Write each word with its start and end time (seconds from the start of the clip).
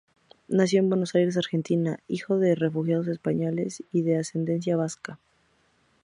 Nació 0.47 0.79
en 0.79 0.89
Buenos 0.89 1.13
Aires, 1.13 1.37
Argentina, 1.37 1.99
hijo 2.07 2.39
de 2.39 2.55
refugiados 2.55 3.07
españoles 3.07 3.83
y 3.91 4.01
de 4.01 4.17
ascendencia 4.17 4.75
vasca. 4.75 5.19